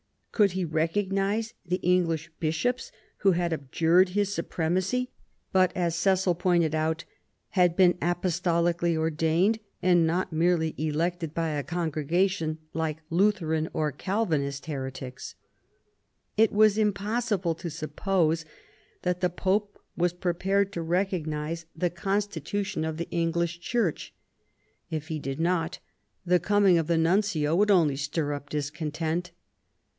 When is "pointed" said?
6.33-6.73